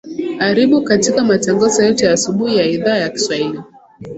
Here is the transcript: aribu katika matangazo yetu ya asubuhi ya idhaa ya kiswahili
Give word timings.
aribu 0.39 0.81
katika 0.83 1.23
matangazo 1.23 1.83
yetu 1.83 2.05
ya 2.05 2.13
asubuhi 2.13 2.57
ya 2.57 2.63
idhaa 2.65 2.97
ya 2.97 3.09
kiswahili 3.09 3.59